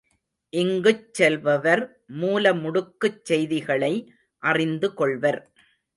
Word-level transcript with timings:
இங்குச் 0.53 1.13
செல்பவர் 1.13 1.83
மூலமுடுக்குச் 2.21 3.21
செய்திகளை 3.23 3.93
அறிந்துகொள்வர். 4.43 5.41